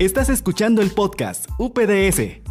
[0.00, 2.49] Estás escuchando el podcast UPDS.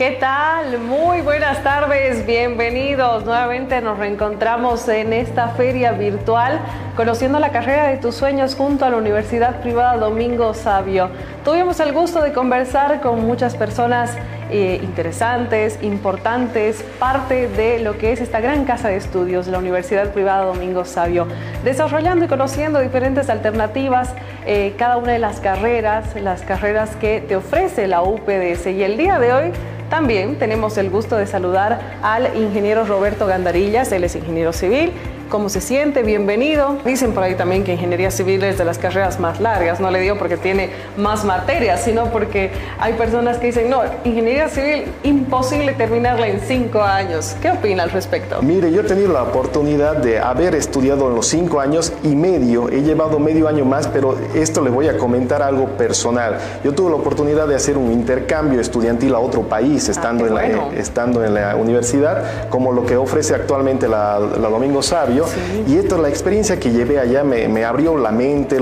[0.00, 0.78] ¿Qué tal?
[0.78, 3.26] Muy buenas tardes, bienvenidos.
[3.26, 6.58] Nuevamente nos reencontramos en esta feria virtual
[6.96, 11.10] conociendo la carrera de tus sueños junto a la Universidad Privada Domingo Sabio.
[11.44, 14.16] Tuvimos el gusto de conversar con muchas personas
[14.50, 20.14] eh, interesantes, importantes, parte de lo que es esta gran casa de estudios, la Universidad
[20.14, 21.26] Privada Domingo Sabio,
[21.62, 24.14] desarrollando y conociendo diferentes alternativas,
[24.46, 28.66] eh, cada una de las carreras, las carreras que te ofrece la UPDS.
[28.68, 29.52] Y el día de hoy
[29.90, 34.92] también tenemos el gusto de saludar al ingeniero Roberto Gandarillas, él es ingeniero civil
[35.30, 36.76] cómo se siente, bienvenido.
[36.84, 40.00] Dicen por ahí también que ingeniería civil es de las carreras más largas, no le
[40.00, 45.72] digo porque tiene más materias, sino porque hay personas que dicen, no, ingeniería civil imposible
[45.72, 47.36] terminarla en cinco años.
[47.40, 48.42] ¿Qué opina al respecto?
[48.42, 52.68] Mire, yo he tenido la oportunidad de haber estudiado en los cinco años y medio,
[52.68, 56.38] he llevado medio año más, pero esto le voy a comentar algo personal.
[56.64, 60.34] Yo tuve la oportunidad de hacer un intercambio estudiantil a otro país, ah, estando, en,
[60.34, 60.44] la,
[60.76, 65.19] estando en la universidad, como lo que ofrece actualmente la, la Domingo Sabio
[65.66, 68.58] y esto, la experiencia que llevé allá me, abrió la mente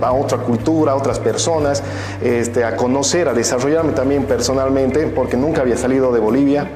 [0.00, 1.82] a otra cultura, a otras personas,
[2.22, 6.68] este, a conocer, a desarrollarme también personalmente, porque nunca había salido de Bolivia.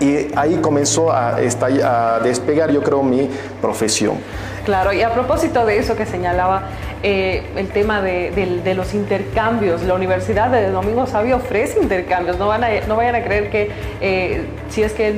[0.00, 3.28] Y ahí comenzó a, a despegar, yo creo, mi
[3.60, 4.18] profesión.
[4.64, 6.68] Claro, y a propósito de eso que señalaba,
[7.02, 12.64] eh, el tema de, los intercambios, la Universidad de Domingo Sabio ofrece intercambios, no, van
[12.64, 15.14] a, no vayan a creer que eh, si es que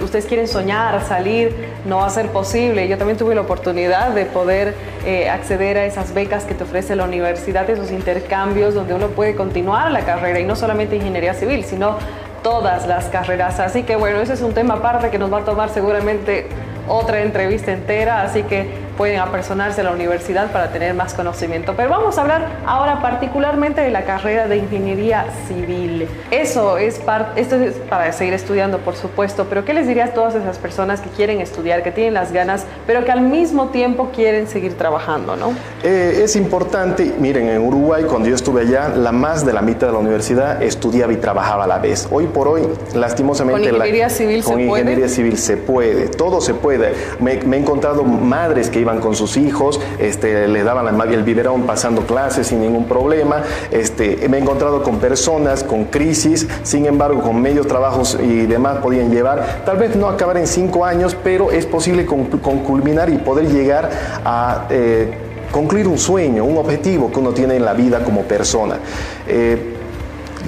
[0.00, 1.52] ustedes quieren soñar, salir,
[1.86, 2.88] no va a ser posible.
[2.88, 6.96] Yo también tuve la oportunidad de poder eh, acceder a esas becas que te ofrece
[6.96, 11.64] la universidad, esos intercambios donde uno puede continuar la carrera y no solamente ingeniería civil,
[11.64, 11.96] sino
[12.42, 13.60] todas las carreras.
[13.60, 16.46] Así que bueno, ese es un tema aparte que nos va a tomar seguramente
[16.88, 21.74] otra entrevista entera, así que pueden apersonarse a la universidad para tener más conocimiento.
[21.76, 26.08] Pero vamos a hablar ahora particularmente de la carrera de ingeniería civil.
[26.30, 27.00] Eso es
[27.36, 31.00] esto es para seguir estudiando, por supuesto, pero ¿qué les dirías a todas esas personas
[31.00, 35.36] que quieren estudiar, que tienen las ganas, pero que al mismo tiempo quieren seguir trabajando,
[35.36, 35.52] no?
[35.82, 39.88] Eh, es importante, miren, en Uruguay, cuando yo estuve allá, la más de la mitad
[39.88, 42.08] de la universidad estudiaba y trabajaba a la vez.
[42.10, 42.62] Hoy por hoy,
[42.94, 43.70] lastimosamente...
[43.70, 44.68] ¿Con ingeniería civil se puede?
[44.68, 46.94] Con ingeniería civil se puede, todo se puede.
[47.20, 51.62] Me, me he encontrado madres que iban con sus hijos, este, le daban el biberón
[51.62, 53.42] pasando clases sin ningún problema.
[53.70, 58.78] Este, me he encontrado con personas con crisis, sin embargo, con medios trabajos y demás
[58.78, 63.18] podían llevar, tal vez no acabar en cinco años, pero es posible con, culminar y
[63.18, 63.90] poder llegar
[64.24, 64.66] a...
[64.70, 68.78] Eh, concluir un sueño, un objetivo que uno tiene en la vida como persona.
[69.26, 69.76] Eh,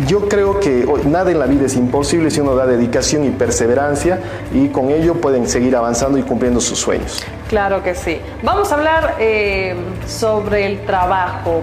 [0.07, 4.21] yo creo que nada en la vida es imposible si uno da dedicación y perseverancia
[4.53, 7.23] y con ello pueden seguir avanzando y cumpliendo sus sueños.
[7.49, 8.21] Claro que sí.
[8.43, 9.75] Vamos a hablar eh,
[10.07, 11.63] sobre el trabajo.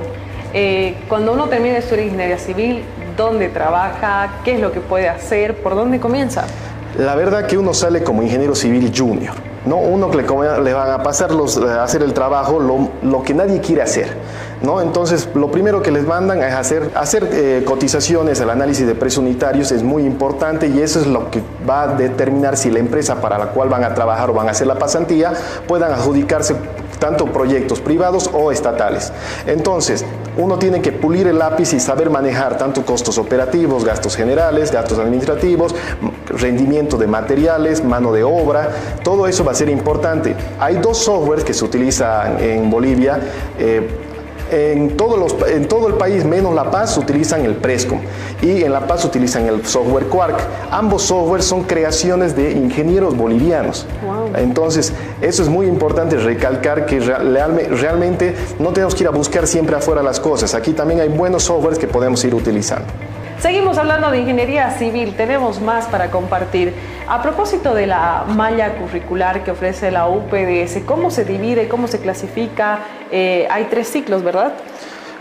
[0.53, 2.83] Eh, cuando uno termina estudiar ingeniería civil,
[3.15, 4.39] ¿dónde trabaja?
[4.43, 5.55] ¿Qué es lo que puede hacer?
[5.55, 6.45] ¿Por dónde comienza?
[6.97, 9.35] La verdad que uno sale como ingeniero civil junior.
[9.65, 9.77] ¿No?
[9.77, 13.61] Uno que le, van a pasar los, a hacer el trabajo, lo, lo que nadie
[13.61, 14.15] quiere hacer.
[14.61, 14.81] ¿no?
[14.81, 19.23] Entonces, lo primero que les mandan es hacer, hacer eh, cotizaciones, el análisis de precios
[19.23, 23.21] unitarios es muy importante y eso es lo que va a determinar si la empresa
[23.21, 25.33] para la cual van a trabajar o van a hacer la pasantía
[25.67, 26.55] puedan adjudicarse
[26.99, 29.11] tanto proyectos privados o estatales.
[29.45, 30.05] Entonces,
[30.37, 34.99] uno tiene que pulir el lápiz y saber manejar tanto costos operativos, gastos generales, gastos
[34.99, 35.75] administrativos,
[36.27, 38.69] rendimiento de materiales, mano de obra,
[39.03, 40.35] todo eso va a ser importante.
[40.59, 43.19] Hay dos softwares que se utilizan en Bolivia.
[43.57, 44.04] Eh,
[44.51, 47.99] en, todos los, en todo el país, menos La Paz, utilizan el Prescom
[48.41, 50.39] y en La Paz utilizan el software Quark.
[50.71, 53.85] Ambos softwares son creaciones de ingenieros bolivianos.
[54.35, 59.75] Entonces, eso es muy importante recalcar que realmente no tenemos que ir a buscar siempre
[59.75, 60.53] afuera las cosas.
[60.53, 62.85] Aquí también hay buenos softwares que podemos ir utilizando.
[63.45, 66.73] Seguimos hablando de ingeniería civil, tenemos más para compartir.
[67.07, 71.99] A propósito de la malla curricular que ofrece la UPDS, ¿cómo se divide, cómo se
[71.99, 72.79] clasifica?
[73.11, 74.53] Eh, hay tres ciclos, ¿verdad?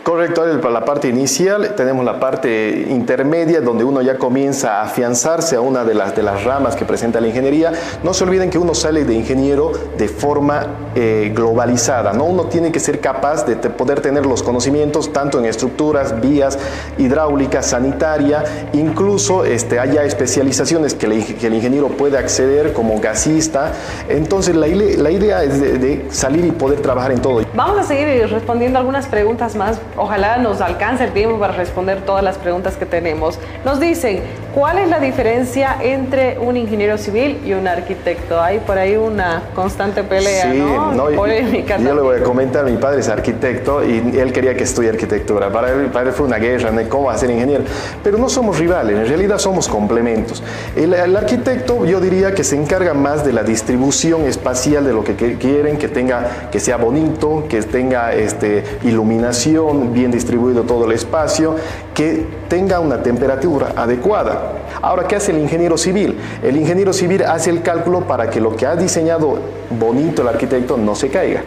[0.05, 5.63] Correcto, la parte inicial, tenemos la parte intermedia donde uno ya comienza a afianzarse a
[5.63, 7.73] una de las, de las ramas que presenta la ingeniería.
[8.03, 12.25] No se olviden que uno sale de ingeniero de forma eh, globalizada, ¿no?
[12.25, 16.59] Uno tiene que ser capaz de poder tener los conocimientos tanto en estructuras, vías,
[16.99, 23.73] hidráulica, sanitaria, incluso este, haya especializaciones que, el ingeniero puede acceder como gasista.
[24.11, 27.41] Entonces la, idea es de salir y poder trabajar en todo.
[27.55, 32.25] Vamos a seguir respondiendo algunas preguntas más Ojalá nos alcance el tiempo para responder todas
[32.25, 33.39] las preguntas que tenemos.
[33.65, 34.23] Nos dicen,
[34.55, 38.41] ¿Cuál es la diferencia entre un ingeniero civil y un arquitecto?
[38.41, 41.11] Hay por ahí una constante pelea, sí, ¿no?
[41.11, 45.51] Yo le voy a comentar, mi padre es arquitecto y él quería que estudie arquitectura.
[45.51, 47.65] Para él, para fue una guerra de cómo hacer ingeniero.
[48.05, 50.41] Pero no somos rivales, en realidad somos complementos.
[50.77, 55.03] El, el, arquitecto yo diría que se encarga más de la distribución espacial de lo
[55.03, 60.93] que quieren, que tenga, que sea bonito, que tenga este, iluminación, bien distribuido todo el
[60.93, 61.57] espacio,
[61.93, 62.25] que
[62.55, 64.53] tenga una temperatura adecuada.
[64.81, 66.17] Ahora, ¿qué hace el ingeniero civil?
[66.41, 69.39] El ingeniero civil hace el cálculo para que lo que ha diseñado
[69.77, 71.43] bonito el arquitecto no se caiga.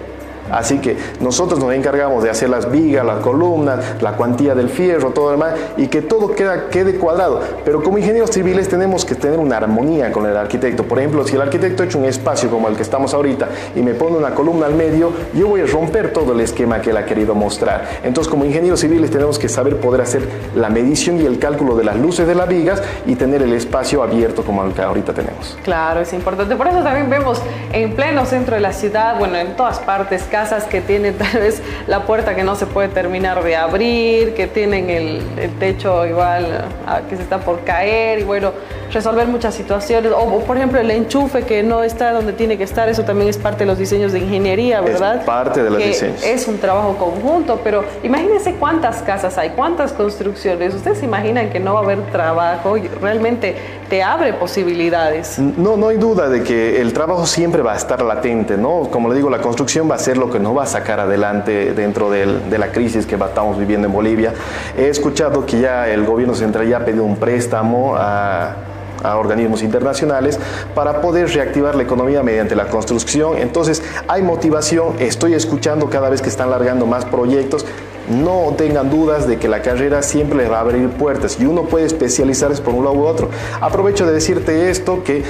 [0.51, 5.11] Así que nosotros nos encargamos de hacer las vigas, las columnas, la cuantía del fierro,
[5.11, 7.41] todo lo demás, y que todo queda, quede cuadrado.
[7.65, 10.83] Pero como ingenieros civiles tenemos que tener una armonía con el arquitecto.
[10.83, 13.81] Por ejemplo, si el arquitecto ha hecho un espacio como el que estamos ahorita y
[13.81, 16.97] me pone una columna al medio, yo voy a romper todo el esquema que él
[16.97, 17.87] ha querido mostrar.
[18.03, 21.83] Entonces, como ingenieros civiles tenemos que saber poder hacer la medición y el cálculo de
[21.83, 25.57] las luces de las vigas y tener el espacio abierto como el que ahorita tenemos.
[25.63, 26.55] Claro, es importante.
[26.55, 27.41] Por eso también vemos
[27.73, 31.63] en pleno centro de la ciudad, bueno, en todas partes, casas que tienen tal vez
[31.87, 36.65] la puerta que no se puede terminar de abrir, que tienen el, el techo igual
[37.09, 38.51] que se está por caer y bueno,
[38.91, 40.11] resolver muchas situaciones.
[40.15, 43.37] O, por ejemplo el enchufe que no está donde tiene que estar, eso también es
[43.37, 45.17] parte de los diseños de ingeniería, ¿verdad?
[45.17, 46.23] Es parte de los que diseños.
[46.23, 50.73] Es un trabajo conjunto, pero imagínense cuántas casas hay, cuántas construcciones.
[50.73, 53.55] Ustedes se imaginan que no va a haber trabajo, y realmente
[53.89, 55.39] te abre posibilidades.
[55.39, 58.89] No, no hay duda de que el trabajo siempre va a estar latente, ¿no?
[58.91, 61.73] Como le digo, la construcción va a ser lo que nos va a sacar adelante
[61.73, 64.33] dentro del, de la crisis que estamos viviendo en Bolivia.
[64.77, 68.55] He escuchado que ya el gobierno central ya ha pedido un préstamo a
[69.03, 70.39] a organismos internacionales
[70.75, 73.37] para poder reactivar la economía mediante la construcción.
[73.37, 77.65] Entonces hay motivación, estoy escuchando cada vez que están largando más proyectos.
[78.09, 81.63] No tengan dudas de que la carrera siempre les va a abrir puertas y uno
[81.63, 83.29] puede especializarse por un lado u otro.
[83.59, 85.23] Aprovecho de decirte esto que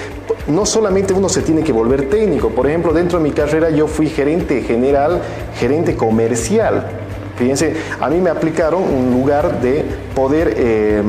[0.47, 2.49] no solamente uno se tiene que volver técnico.
[2.49, 5.21] Por ejemplo, dentro de mi carrera yo fui gerente general,
[5.55, 6.85] gerente comercial.
[7.35, 10.53] Fíjense, a mí me aplicaron un lugar de poder...
[10.57, 11.01] Eh,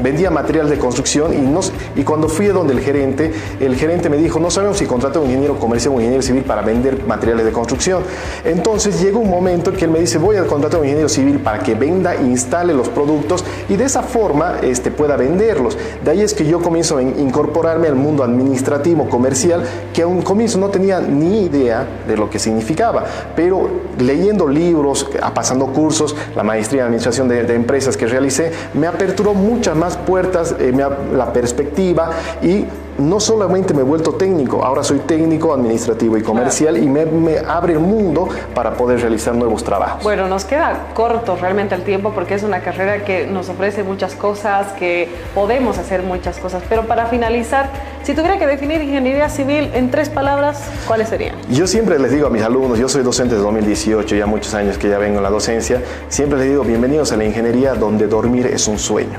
[0.00, 1.60] vendía material de construcción y, no,
[1.96, 5.18] y cuando fui a donde el gerente, el gerente me dijo, no sabemos si contrata
[5.18, 8.02] un ingeniero comercial o un ingeniero civil para vender materiales de construcción.
[8.44, 11.38] Entonces llegó un momento que él me dice, voy a contratar a un ingeniero civil
[11.38, 15.76] para que venda, instale los productos y de esa forma este, pueda venderlos.
[16.04, 20.22] De ahí es que yo comienzo a incorporarme al mundo administrativo, comercial, que a un
[20.22, 23.04] comienzo no tenía ni idea de lo que significaba,
[23.34, 23.68] pero
[23.98, 29.34] leyendo libros, pasando cursos, la maestría en administración de, de empresas que realicé, me aperturó
[29.34, 30.72] muchas más puertas, eh,
[31.12, 32.64] la perspectiva y
[32.98, 37.38] no solamente me he vuelto técnico, ahora soy técnico administrativo y comercial y me, me,
[37.38, 40.02] abre el mundo para poder realizar nuevos trabajos.
[40.02, 44.14] Bueno, nos queda corto realmente el tiempo porque es una carrera que nos ofrece muchas
[44.14, 47.70] cosas, que podemos hacer muchas cosas, pero para finalizar,
[48.02, 51.36] si tuviera que definir ingeniería civil en tres palabras, ¿cuáles serían?
[51.50, 54.78] Yo siempre les digo a mis alumnos, yo soy docente de 2018, ya muchos años
[54.78, 58.46] que ya vengo en la docencia, siempre les digo bienvenidos a la ingeniería donde dormir
[58.46, 59.18] es un sueño.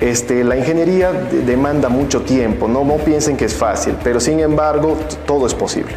[0.00, 4.94] Este, la ingeniería demanda mucho tiempo, no, no piensen que es fácil, pero sin embargo
[5.26, 5.94] todo es posible.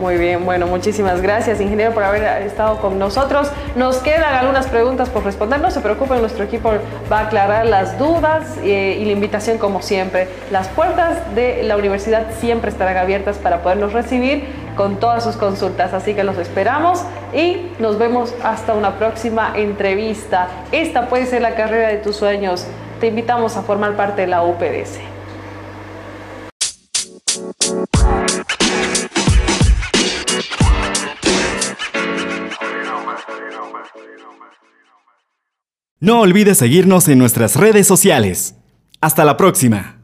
[0.00, 3.48] Muy bien, bueno, muchísimas gracias, ingeniero, por haber estado con nosotros.
[3.76, 6.72] Nos quedan algunas preguntas por responder, no se preocupen, nuestro equipo
[7.12, 10.26] va a aclarar las dudas eh, y la invitación como siempre.
[10.50, 15.92] Las puertas de la universidad siempre estarán abiertas para podernos recibir con todas sus consultas,
[15.92, 17.02] así que los esperamos
[17.34, 20.48] y nos vemos hasta una próxima entrevista.
[20.72, 22.66] Esta puede ser la carrera de tus sueños.
[22.98, 25.13] Te invitamos a formar parte de la UPDS.
[36.04, 38.56] No olvides seguirnos en nuestras redes sociales.
[39.00, 40.03] Hasta la próxima.